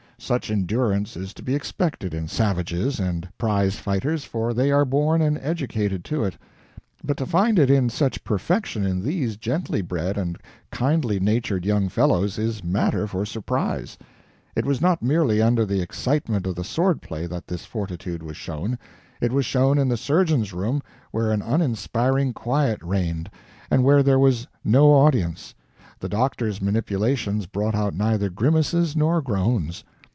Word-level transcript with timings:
Such 0.23 0.51
endurance 0.51 1.17
is 1.17 1.33
to 1.33 1.41
be 1.41 1.55
expected 1.55 2.13
in 2.13 2.27
savages 2.27 2.99
and 2.99 3.27
prize 3.39 3.77
fighters, 3.77 4.23
for 4.23 4.53
they 4.53 4.69
are 4.71 4.85
born 4.85 5.19
and 5.19 5.39
educated 5.41 6.05
to 6.05 6.23
it; 6.23 6.37
but 7.03 7.17
to 7.17 7.25
find 7.25 7.57
it 7.57 7.71
in 7.71 7.89
such 7.89 8.23
perfection 8.23 8.85
in 8.85 9.03
these 9.03 9.35
gently 9.35 9.81
bred 9.81 10.19
and 10.19 10.37
kindly 10.69 11.19
natured 11.19 11.65
young 11.65 11.89
fellows 11.89 12.37
is 12.37 12.63
matter 12.63 13.07
for 13.07 13.25
surprise. 13.25 13.97
It 14.55 14.63
was 14.63 14.79
not 14.79 15.01
merely 15.01 15.41
under 15.41 15.65
the 15.65 15.81
excitement 15.81 16.45
of 16.45 16.53
the 16.53 16.63
sword 16.63 17.01
play 17.01 17.25
that 17.25 17.47
this 17.47 17.65
fortitude 17.65 18.21
was 18.21 18.37
shown; 18.37 18.77
it 19.21 19.31
was 19.31 19.43
shown 19.47 19.79
in 19.79 19.89
the 19.89 19.97
surgeon's 19.97 20.53
room 20.53 20.83
where 21.09 21.31
an 21.31 21.41
uninspiring 21.41 22.33
quiet 22.33 22.79
reigned, 22.83 23.27
and 23.71 23.83
where 23.83 24.03
there 24.03 24.19
was 24.19 24.45
no 24.63 24.91
audience. 24.91 25.55
The 25.99 26.09
doctor's 26.09 26.61
manipulations 26.61 27.47
brought 27.47 27.73
out 27.73 27.95
neither 27.95 28.29
grimaces 28.29 28.95
nor 28.95 29.19
moans. 29.27 29.83